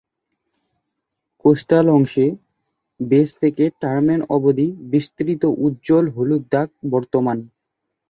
[1.45, 2.25] Coastal অংশে,
[2.99, 7.37] বেস থেকে টার্মেন অবধি বিস্তৃত উজ্জ্বল হলুদ দাগ বর্তমান।